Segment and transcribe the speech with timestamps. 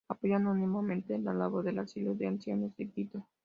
[0.09, 3.27] Apoyó anónimamente la labor del asilo de ancianos en Quito.